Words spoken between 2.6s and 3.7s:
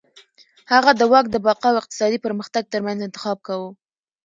ترمنځ انتخاب کاوه.